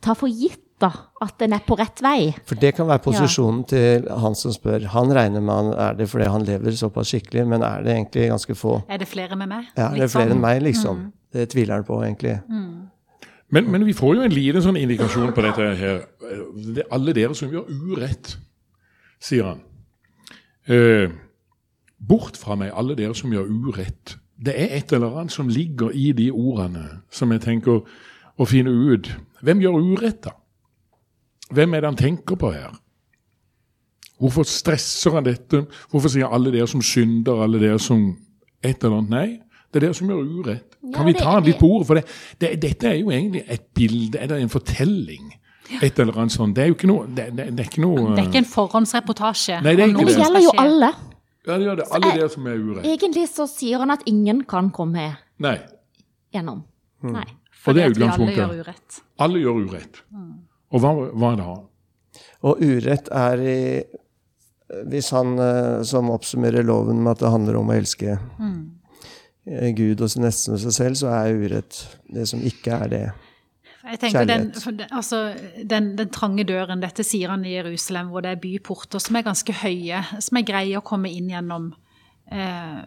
[0.03, 0.89] tar for gitt da,
[1.21, 2.33] at den er på rett vei.
[2.49, 3.67] For det kan være posisjonen ja.
[3.73, 4.87] til han som spør.
[4.93, 8.29] Han regner med han er det fordi han lever såpass skikkelig, men er det egentlig
[8.33, 8.79] ganske få?
[8.89, 9.69] Er det flere med meg?
[9.77, 11.05] Ja, det er flere enn meg, liksom.
[11.05, 11.11] Mm.
[11.33, 12.39] Det tviler han på, egentlig.
[12.49, 12.89] Mm.
[13.53, 16.01] Men, men, vi får jo en liten sånn indikasjon på dette her.
[16.73, 18.33] Det er alle dere som gjør urett,
[19.21, 19.61] sier han.
[20.73, 21.13] Eh,
[22.01, 24.17] bort fra meg, alle dere som gjør urett.
[24.43, 27.83] Det er et eller annet som ligger i de ordene, som jeg tenker
[28.33, 29.11] å finne ut.
[29.45, 30.33] Hvem gjør urett, da?
[31.53, 32.73] Hvem er det han tenker på her?
[34.21, 35.65] Hvorfor stresser han dette?
[35.91, 38.13] Hvorfor sier alle dere som synder, alle dere som
[38.63, 39.13] et eller annet?
[39.13, 39.27] Nei,
[39.73, 40.77] det er dere som gjør urett.
[40.93, 41.87] Kan vi ta han litt på ordet?
[41.89, 42.03] For det,
[42.41, 45.31] det, dette er jo egentlig et bilde, eller en fortelling.
[45.81, 46.55] Et eller annet sånt.
[46.55, 48.49] Det er jo ikke noe Det, det, det er ikke noe Det er ikke en
[48.51, 49.61] forhåndsreportasje.
[49.63, 50.13] Nei, det, er ikke det.
[50.13, 50.89] det gjelder jo alle.
[51.43, 51.85] Ja, det gjør det.
[51.97, 52.89] Alle dere som er urett.
[52.93, 55.07] Egentlig så sier han at ingen kan komme
[55.43, 55.57] Nei.
[56.35, 56.61] gjennom.
[57.03, 57.15] Mm.
[57.17, 57.25] Nei.
[57.63, 58.43] For det er utgangspunktet.
[58.43, 58.99] Alle gjør urett.
[59.23, 60.03] Alle gjør urett.
[60.11, 60.33] Mm.
[60.73, 61.57] Og hva, hva da?
[62.43, 63.59] Og urett er i
[64.89, 68.61] Hvis han eh, som oppsummerer loven med at det handler om å elske mm.
[69.77, 71.83] Gud og sin neste som seg selv, så er urett
[72.15, 73.05] det som ikke er det.
[73.83, 74.45] Jeg tenker den,
[74.95, 75.17] altså,
[75.59, 79.25] den, den, trange døren, dette sier han i Jerusalem, hvor det er byporter som er
[79.25, 81.73] ganske høye, som er greie å komme inn gjennom.
[82.31, 82.79] Eh,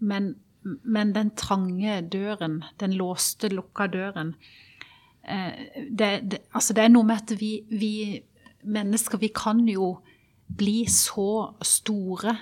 [0.00, 0.30] men,
[0.64, 4.32] men, den trange døren, den låste, lukka døren,
[5.28, 8.20] det, det, altså det er noe med at vi, vi,
[8.64, 9.98] mennesker, vi kan jo
[10.48, 12.36] bli så store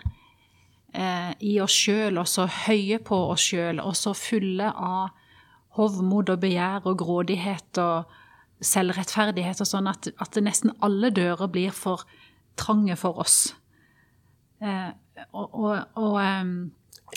[0.95, 5.11] eh, i oss sjøl og så høye på oss sjøl og så fulle av
[5.77, 8.15] hovmod og begjær og grådighet og
[8.65, 12.07] selvrettferdighet og sånn at, at nesten alle dører blir for
[12.57, 13.51] trange for oss.
[14.65, 14.93] Eh,
[15.33, 16.55] og, og, og um,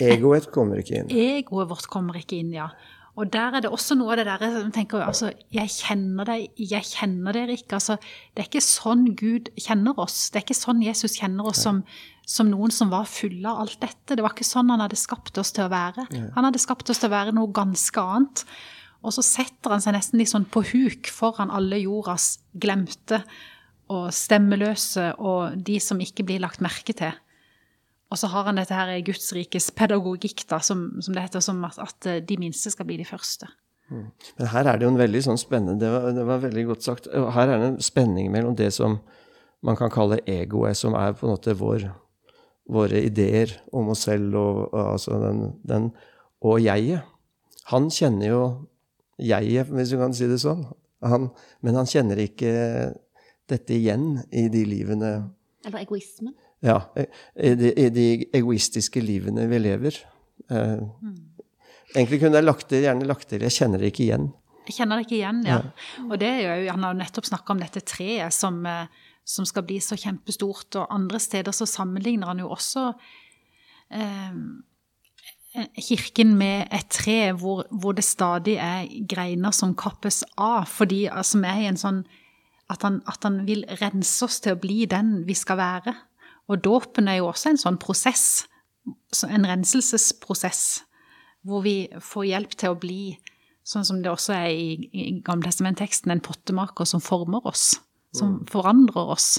[0.00, 1.10] Egoet kommer ikke inn.
[1.10, 2.68] Egoet vårt kommer ikke inn, ja.
[3.18, 6.46] Og der er det også noe av det der som tenker altså, Jeg kjenner deg,
[6.56, 7.80] jeg kjenner dere ikke.
[7.80, 7.96] Altså,
[8.34, 10.28] det er ikke sånn Gud kjenner oss.
[10.30, 11.82] Det er ikke sånn Jesus kjenner oss som,
[12.28, 14.14] som noen som var fulle av alt dette.
[14.14, 16.06] Det var ikke sånn han hadde skapt oss til å være.
[16.36, 18.44] Han hadde skapt oss til å være noe ganske annet.
[19.00, 23.22] Og så setter han seg nesten litt sånn på huk foran alle jordas glemte
[23.90, 27.16] og stemmeløse og de som ikke blir lagt merke til.
[28.10, 31.62] Og så har han dette her Guds rikes pedagogikk, da, som, som det heter, som
[31.66, 33.46] at, at, eh, de minste skal bli de første.
[33.90, 34.08] Mm.
[34.38, 36.86] Men her er det jo en veldig sånn spennende det var, det var, veldig godt
[36.86, 37.08] sagt.
[37.10, 38.98] Her er det en spenning mellom det som
[39.66, 41.86] man kan kalle egoet, som er på en måte vår,
[42.70, 45.90] våre ideer om oss selv, og, og altså den, den,
[46.46, 47.06] og jeget.
[47.70, 48.42] Han kjenner jo
[49.20, 50.64] jeget, hvis du kan si det sånn.
[51.06, 51.30] Han,
[51.64, 52.52] men han kjenner ikke
[53.50, 55.12] dette igjen i de livene
[55.66, 56.34] Eller egoismen.
[56.64, 56.80] Ja,
[57.40, 59.96] i de, i de egoistiske livene vi lever.
[60.52, 60.82] Eh,
[61.94, 64.32] egentlig kunne jeg lagt det, gjerne lagt til 'jeg kjenner det ikke igjen'.
[64.68, 65.60] Jeg kjenner det ikke igjen, ja.
[66.04, 68.86] Og det er jo, han har jo nettopp snakka om dette treet som, eh,
[69.24, 72.92] som skal bli så kjempestort, og andre steder så sammenligner han jo også
[73.90, 74.36] eh,
[75.80, 81.44] kirken med et tre hvor, hvor, det stadig er greiner som kappes av, fordi som
[81.44, 82.04] er i en sånn
[82.70, 85.94] at han, at han vil rense oss til å bli den vi skal være.
[86.50, 88.46] Og dåpen er jo også en sånn prosess,
[89.26, 90.64] en renselsesprosess,
[91.46, 93.04] hvor vi får hjelp til å bli,
[93.66, 97.76] sånn som det også er i, i Gammeltestamentteksten, en pottemaker som former oss,
[98.16, 98.44] som mm.
[98.50, 99.36] forandrer oss.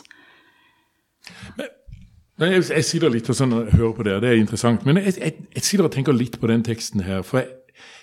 [1.59, 4.87] Men, jeg, jeg sitter litt og sånn, hører på det, det er interessant.
[4.87, 7.25] Men jeg, jeg, jeg sitter og tenker litt på den teksten her.
[7.27, 7.43] for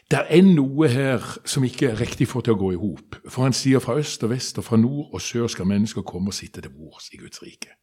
[0.08, 3.18] det er noe her som ikke er riktig får til å gå i hop.
[3.28, 6.32] For han sier fra øst og vest og fra nord og sør skal mennesker komme
[6.32, 7.74] og sitte til bords i Guds rike.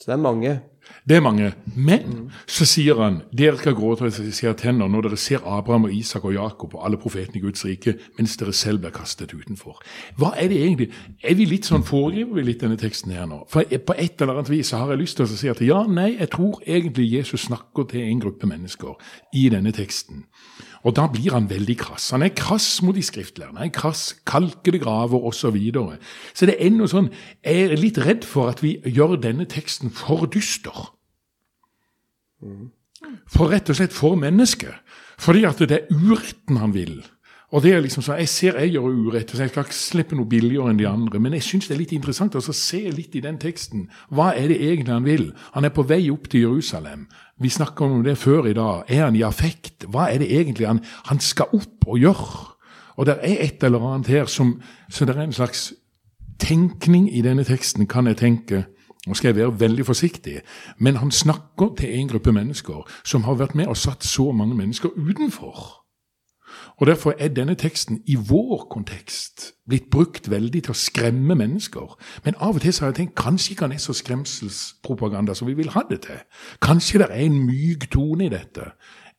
[0.00, 0.60] Så det er mange.
[1.08, 1.52] Det er mange.
[1.76, 5.94] Men så sier han dere skal gråte og se tenner når dere ser Abraham og
[5.94, 9.80] Isak og Jakob og alle profetene i Guds rike, mens dere selv blir kastet utenfor.
[10.16, 10.88] Hva er det egentlig?
[11.22, 13.42] Er vi litt sånn Foregriper vi litt denne teksten her nå?
[13.52, 15.82] For På et eller annet vis så har jeg lyst til å si at ja,
[15.88, 18.96] nei, jeg tror egentlig Jesus snakker til en gruppe mennesker
[19.36, 20.24] i denne teksten.
[20.88, 22.10] Og da blir han veldig krass.
[22.14, 23.58] Han er krass mot de skriftlærerne.
[23.60, 25.40] Han er krass, kalkede graver osv.
[25.40, 25.98] Så, videre.
[26.34, 27.10] så det er noe sånn
[27.44, 30.90] Jeg er litt redd for at vi gjør denne teksten for dyster.
[33.28, 34.76] For rett og slett for mennesket.
[35.20, 37.00] Fordi at det er uretten han vil.
[37.50, 40.16] Og det er liksom så, Jeg ser jeg gjør urett, så jeg skal ikke slippe
[40.16, 41.18] noe billigere enn de andre.
[41.18, 43.88] Men jeg syns det er litt interessant å se litt i den teksten.
[44.08, 45.32] Hva er det egentlig han vil?
[45.56, 47.08] Han er på vei opp til Jerusalem.
[47.40, 48.84] Vi snakka om det før i dag.
[48.88, 49.86] Er han i affekt?
[49.88, 52.56] Hva er det egentlig han, han skal opp og gjøre?
[53.00, 55.72] Og det er et eller annet her som Så det er en slags
[56.38, 58.64] tenkning i denne teksten, kan jeg tenke.
[59.06, 60.40] Nå skal jeg være veldig forsiktig,
[60.78, 64.54] men han snakker til en gruppe mennesker som har vært med og satt så mange
[64.54, 65.79] mennesker utenfor.
[66.80, 71.92] Og Derfor er denne teksten i vår kontekst blitt brukt veldig til å skremme mennesker.
[72.24, 75.50] Men av og til så har jeg tenkt kanskje ikke han er så skremselspropaganda som
[75.50, 76.22] vi vil ha det til.
[76.64, 78.70] Kanskje det er en myk tone i dette.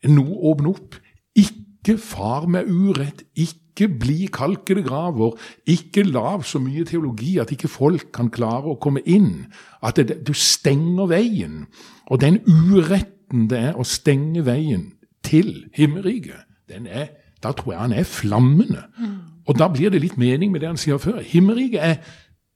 [0.09, 0.97] Noe åpne opp.
[1.37, 3.21] Ikke far med urett.
[3.37, 5.37] Ikke bli kalkede graver.
[5.69, 9.51] Ikke lav så mye teologi at ikke folk kan klare å komme inn.
[9.85, 11.67] At det, du stenger veien.
[12.09, 17.81] Og den uretten det er å stenge veien til himmelriket, den er da tror jeg
[17.81, 18.83] han er flammende.
[18.99, 19.15] Mm.
[19.47, 21.21] Og da blir det litt mening med det han sier før.
[21.25, 21.95] Himmelriket er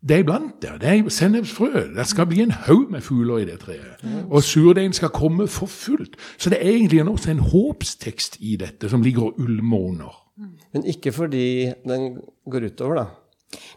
[0.05, 0.77] det er iblant der.
[0.77, 1.71] Det er sennepsfrø.
[1.97, 4.03] Det skal bli en haug med fugler i det treet.
[4.03, 4.27] Mm.
[4.29, 6.13] Og surdeigen skal komme for fullt.
[6.37, 10.21] Så det er egentlig også en håpstekst i dette som ligger og ulmer under.
[10.73, 12.17] Men ikke fordi den
[12.51, 13.05] går utover, da.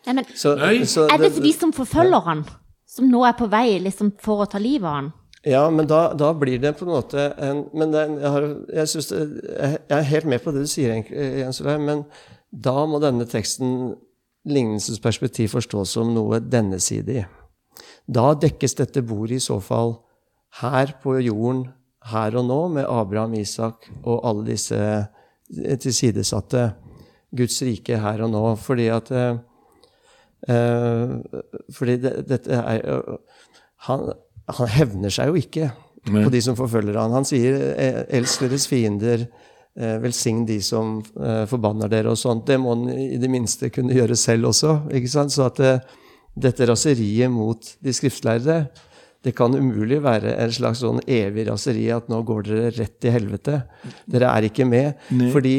[0.07, 0.85] Nei, men så, Nei.
[0.85, 2.45] Så det, Er det for de som forfølger han?
[2.89, 5.11] Som nå er på vei liksom, for å ta livet av han?
[5.47, 8.87] Ja, men da, da, blir det på en måte en Men det, jeg, har, jeg,
[8.91, 9.21] det,
[9.55, 12.05] jeg, er helt med på det du sier, Jens Olav, men
[12.51, 13.95] da må denne teksten
[14.49, 17.27] lignelsesperspektiv forstås som noe dennesidig.
[18.09, 19.99] Da dekkes dette bordet i så fall
[20.63, 21.69] her på jorden,
[22.09, 24.79] her og nå, med Abraham, Isak og alle disse
[25.53, 26.71] tilsidesatte.
[27.37, 28.45] Guds rike her og nå.
[28.57, 29.37] Fordi at eh,
[31.77, 33.03] Fordi det, dette er
[33.89, 34.09] han,
[34.57, 35.69] han hevner seg jo ikke
[36.09, 36.25] Nei.
[36.25, 37.15] på de som forfølger han.
[37.17, 39.27] Han sier eh, 'elsk deres fiender',
[39.77, 42.47] eh, 'velsign de som eh, forbanner dere', og sånt.
[42.47, 44.91] Det må han i det minste kunne gjøre selv også.
[44.93, 45.33] ikke sant?
[45.33, 45.85] Så at
[46.39, 48.69] dette raseriet mot de skriftlærde
[49.25, 53.15] det kan umulig være en slags sånn evig raseri at nå går dere rett til
[53.17, 53.63] helvete.
[54.07, 54.95] Dere er ikke med.
[55.11, 55.31] Nei.
[55.35, 55.57] Fordi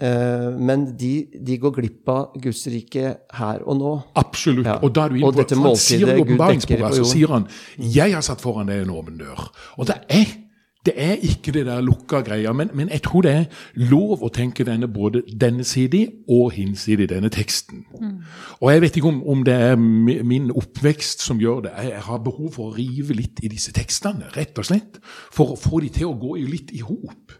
[0.00, 3.94] men de, de, går glipp av Guds rike her og nå.
[4.20, 4.68] Absolutt.
[4.68, 4.78] Ja.
[4.80, 8.14] Og da er du inne på, dette han sier i åpenbaringsboka så sier han 'Jeg
[8.14, 9.50] har satt foran deg en åpen dør'.
[9.76, 10.30] Og det er,
[10.86, 13.44] det er ikke det der lukka greia, men, men, jeg tror det er
[13.90, 17.84] lov å tenke denne både denne side og hinsidig denne teksten.
[18.00, 18.22] Mm.
[18.60, 21.74] Og jeg vet ikke om, om, det er min oppvekst som gjør det.
[21.90, 24.96] Jeg har behov for å rive litt i disse tekstene, rett og slett.
[25.32, 27.36] For å få de til å gå litt i hop.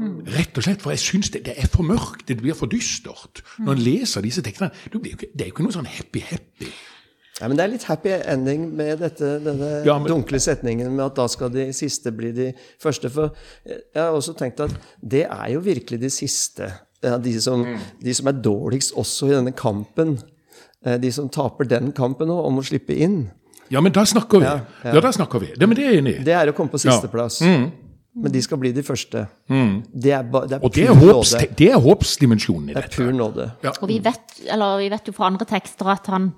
[0.00, 0.24] Mm.
[0.34, 3.44] Rett og slett, For jeg syns det, det, er for mørkt, det blir for dystert.
[3.62, 4.72] Når en leser disse tekstene.
[4.90, 6.72] Det er jo ikke noe sånn happy-happy.
[7.40, 10.06] Ja, men det er litt happy ending med dette, denne ja, men...
[10.10, 12.50] dunkle setningen med at da skal de siste bli de
[12.82, 13.10] første.
[13.10, 13.34] For
[13.66, 16.70] jeg har også tenkt at det er jo virkelig de siste.
[17.02, 17.88] De som, mm.
[18.00, 20.14] de som er dårligst også i denne kampen.
[20.86, 23.24] Eh, de som taper den kampen nå, om å slippe inn.
[23.72, 24.46] Ja, men da snakker vi.
[24.46, 24.94] Ja, ja.
[24.94, 25.50] ja da snakker vi.
[25.58, 26.24] Det, men det er jeg enig i.
[26.26, 27.42] Det er å komme på sisteplass.
[27.42, 27.58] Ja.
[27.64, 27.83] Mm.
[28.14, 29.24] Men de skal bli de første.
[29.48, 32.86] Det er, ba, det er Og det er, håps, det er håpsdimensjonen i Det er
[32.86, 32.96] dette.
[33.02, 33.48] pur nåde.
[33.80, 36.32] Og vi vet, eller vi vet jo fra andre tekster at han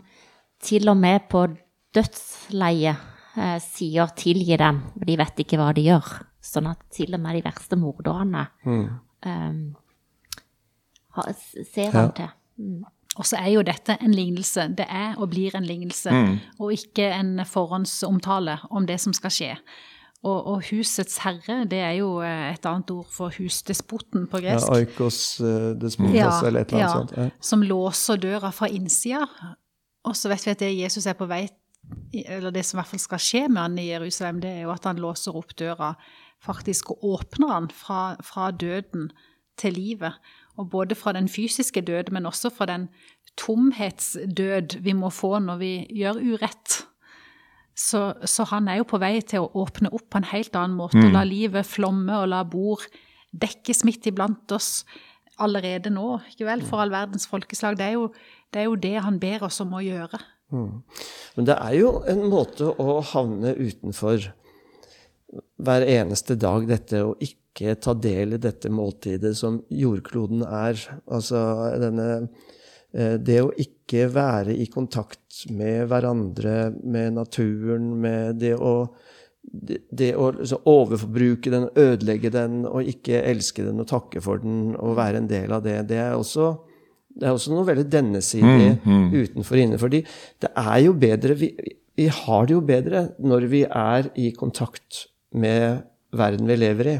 [0.65, 1.47] til og med på
[1.95, 2.97] dødsleiet
[3.37, 6.23] eh, sier 'tilgi dem', for de vet ikke hva de gjør.
[6.41, 9.53] Sånn at til og med de verste morderne eh,
[11.75, 12.29] ser han til.
[13.17, 14.69] Og så er jo dette en lignelse.
[14.77, 16.11] Det er og blir en lignelse,
[16.59, 19.57] og ikke en forhåndsomtale om det som skal skje.
[20.27, 24.67] Og, og husets herre, det er jo eh, et annet ord for husdespoten på gresk.
[24.67, 25.21] Ja, Aikos
[25.79, 27.15] despotas Ja, eller et eller annet ja, sånt.
[27.15, 27.29] Ja.
[27.53, 29.27] Som låser døra fra innsida.
[30.07, 31.47] Og så vet vi at det Jesus er på vei
[32.15, 34.73] Eller det som i hvert fall skal skje med han i Jerusalem, det er jo
[34.75, 35.93] at han låser opp døra
[36.43, 39.11] faktisk og åpner han fra, fra døden
[39.59, 40.19] til livet.
[40.57, 42.89] Og både fra den fysiske død, men også fra den
[43.37, 46.83] tomhetsdød vi må få når vi gjør urett.
[47.77, 50.79] Så, så han er jo på vei til å åpne opp på en helt annen
[50.79, 51.03] måte.
[51.13, 52.87] La livet flomme og la bord
[53.37, 54.87] dekkes midt iblant oss
[55.45, 56.15] allerede nå.
[56.33, 56.65] Ikke vel?
[56.65, 57.77] For all verdens folkeslag.
[57.77, 58.09] Det er, jo,
[58.55, 60.23] det er jo det han ber oss om å gjøre.
[61.37, 64.31] Men det er jo en måte å havne utenfor
[65.57, 70.81] hver eneste dag, dette å ikke ta del i dette måltidet som jordkloden er.
[71.11, 71.41] Altså
[71.83, 72.29] denne
[72.97, 78.73] Det å ikke være i kontakt med hverandre, med naturen, med det å
[79.47, 80.31] det, det å
[80.67, 85.31] overforbruke den, ødelegge den, og ikke elske den og takke for den og være en
[85.31, 86.53] del av det, det er også,
[87.17, 88.71] det er også noe veldig dennesidig
[89.15, 89.93] utenfor og innenfor.
[89.93, 90.03] De,
[90.43, 91.53] det er jo bedre vi,
[91.97, 95.07] vi har det jo bedre når vi er i kontakt
[95.37, 95.85] med
[96.17, 96.97] verden vi lever i.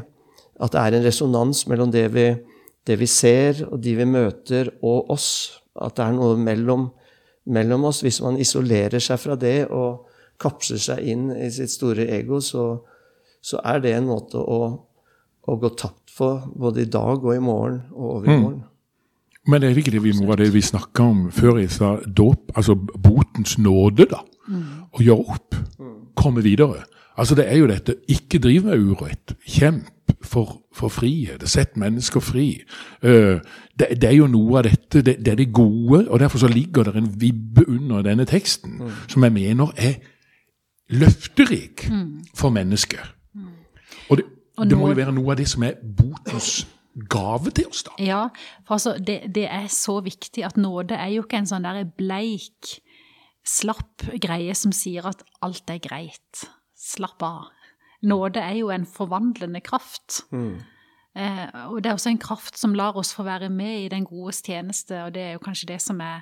[0.63, 2.27] At det er en resonans mellom det vi,
[2.87, 5.29] det vi ser, og de vi møter, og oss.
[5.81, 6.89] At det er noe mellom,
[7.53, 8.03] mellom oss.
[8.05, 10.07] Hvis man isolerer seg fra det og
[10.41, 12.69] kapsler seg inn i sitt store ego, så,
[13.41, 14.59] så er det en måte å,
[15.47, 18.59] å gå tapt for både i dag og i morgen og over i morgen.
[18.65, 18.73] Mm.
[19.47, 22.51] Men er det ikke det vi, det vi snakka om før jeg sa dåp?
[22.59, 24.19] Altså botens nåde, da.
[24.91, 25.55] Å gjøre opp.
[26.19, 26.83] Komme videre.
[27.17, 29.33] Altså Det er jo dette ikke driv med urett.
[29.47, 31.45] Kjemp for, for frihet.
[31.49, 32.49] Sett mennesker fri.
[33.01, 33.39] Eh,
[33.79, 35.01] det, det er jo noe av dette.
[35.05, 36.05] Det, det er det gode.
[36.09, 39.99] Og derfor så ligger det en vibbe under denne teksten som jeg mener er
[40.89, 41.87] løfterik
[42.37, 43.03] for mennesket.
[44.09, 44.25] Og det,
[44.57, 46.65] Og det må jo være noe av det som er botens
[47.11, 47.93] gave til oss, da.
[48.01, 48.21] Ja,
[48.65, 51.83] for altså, det, det er så viktig at nåde er jo ikke en sånn der
[51.99, 52.71] bleik,
[53.47, 56.47] slapp greie som sier at alt er greit.
[56.77, 57.51] Slapp av.
[58.07, 60.23] Nåde er jo en forvandlende kraft.
[60.33, 60.57] Eh,
[61.67, 64.41] og det er også en kraft som lar oss få være med i den godes
[64.45, 66.21] tjeneste, og det er jo kanskje det som er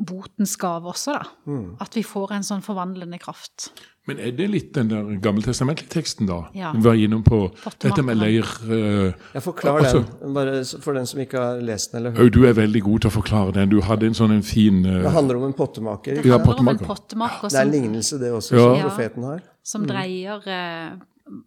[0.00, 1.54] botens gave også, da.
[1.84, 3.70] At vi får en sånn forvandlende kraft.
[4.08, 6.38] Men er det litt den der gammeltestamentlige teksten, da?
[6.56, 6.70] Ja.
[6.72, 7.42] Vi var innom på
[7.82, 11.92] dette med leir uh, Jeg forklarer altså, den, bare for den som ikke har lest
[11.92, 13.68] den eller hørt Du er veldig god til å forklare den.
[13.70, 16.16] Du hadde en sånn en fin uh, Det handler om en pottemaker.
[16.16, 16.80] Det handler Ja, pottemaker.
[16.80, 17.44] om en pottemaker.
[17.44, 17.52] Ja.
[17.52, 18.64] Det er en lignelse, det også, Ja.
[18.64, 19.44] som profeten har.
[19.62, 20.96] som dreier eh,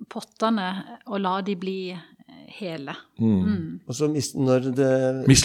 [0.09, 0.67] pottene
[1.07, 2.01] og la de bli eh,
[2.59, 2.95] hele.
[3.87, 4.91] Og så mis- når det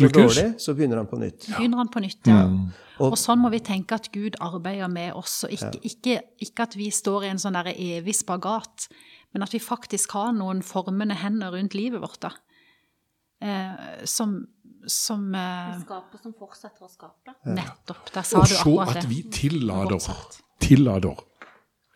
[0.08, 1.46] går dårlig, så begynner han på nytt.
[1.56, 2.44] Begynner han på nytt, ja.
[3.00, 5.44] Og- Og sånn må vi tenke at Gud arbeider med oss.
[5.44, 8.88] Og ikke, ikke, ikke at vi står i en sånn der evig spagat,
[9.32, 12.18] men at vi faktisk har noen formende hender rundt livet vårt.
[12.20, 12.30] da.
[13.40, 14.46] Eh, som
[14.86, 17.34] som eh, Skaper som fortsetter å skape.
[17.46, 18.10] Nettopp.
[18.14, 20.40] Der sa Og du så akkurat at vi tillader, Fortsatt.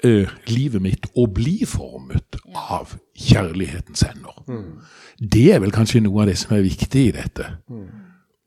[0.06, 4.42] Eh, livet mitt å bli formet av kjærlighetens hender.
[5.18, 7.48] Det er vel kanskje noe av det som er viktig i dette.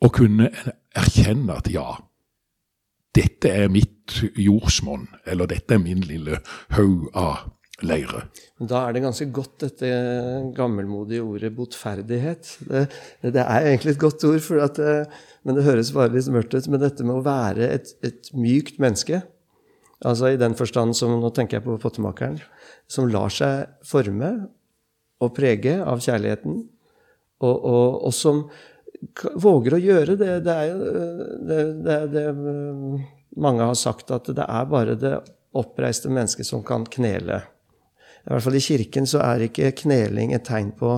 [0.05, 0.51] Å kunne
[0.95, 1.87] erkjenne at ja,
[3.15, 6.41] dette er mitt jordsmonn, eller dette er min lille
[6.75, 7.51] haug av
[7.83, 8.25] leire.
[8.59, 9.89] Da er det ganske godt dette
[10.55, 12.51] gammelmodige ordet botferdighet.
[12.69, 12.85] Det,
[13.35, 16.55] det er egentlig et godt ord, for at, eh, men det høres bare litt mørkt
[16.55, 16.69] ut.
[16.71, 19.21] Men dette med å være et, et mykt menneske,
[20.03, 22.39] altså i den forstand som Nå tenker jeg på pottemakeren,
[22.87, 24.31] som lar seg forme
[25.23, 26.63] og prege av kjærligheten,
[27.45, 28.45] og, og, og som
[29.41, 30.33] våger å gjøre det.
[30.45, 30.77] Det er jo
[31.49, 35.17] det, det, det eh, Mange har sagt at det er bare det
[35.55, 37.41] oppreiste mennesket som kan knele.
[38.25, 40.93] I hvert fall i kirken så er ikke kneling et tegn på,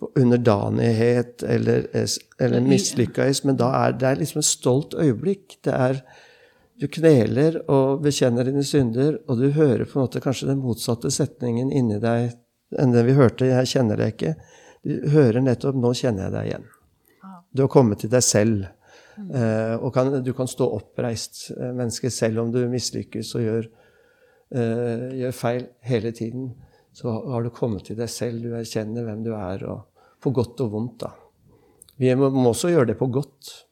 [0.00, 1.86] på underdanighet eller,
[2.42, 5.60] eller mislykkes, men da er det er liksom et stolt øyeblikk.
[5.64, 6.02] Det er
[6.76, 11.08] Du kneler og bekjenner dine synder, og du hører på en måte kanskje den motsatte
[11.14, 12.34] setningen inni deg
[12.76, 14.34] enn den vi hørte 'jeg kjenner deg ikke'.
[14.84, 16.68] Du hører nettopp 'nå kjenner jeg deg igjen'.
[17.54, 18.66] Du har kommet til deg selv.
[19.32, 23.68] eh, og kan, du kan stå oppreist, eh, menneske, selv om du mislykkes og gjør,
[24.52, 26.54] eh, gjør feil hele tiden.
[26.96, 29.84] så har du kommet til deg selv, du erkjenner hvem du er, og
[30.18, 31.10] på godt og vondt, da.
[31.98, 33.65] Vi må, også gjøre det på godt.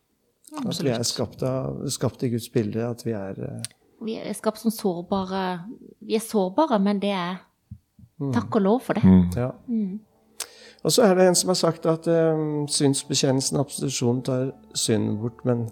[0.63, 3.73] At vi er skapt, av, skapt i Guds bilde, at vi er eh,
[4.05, 5.65] Vi er skapt som sårbare
[6.05, 7.43] Vi er sårbare, men det er
[8.21, 8.33] Mm.
[8.33, 9.03] Takk og lov for det.
[9.37, 9.51] Ja.
[10.85, 15.17] Og så er det en som har sagt at um, synsbekjennelsen og absolusjonen tar synden
[15.19, 15.67] bort, men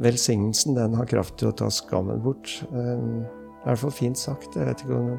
[0.00, 2.56] velsignelsen den har kraft til å ta skammen bort.
[2.72, 4.56] Um, det er i hvert fall fint sagt.
[4.56, 5.12] Jeg vet ikke om,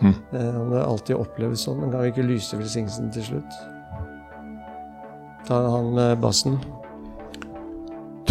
[0.00, 3.58] eh, om det alltid oppleves sånn, men kan vi ikke lyse velsignelsen til slutt?
[5.44, 6.56] Ta han med bassen.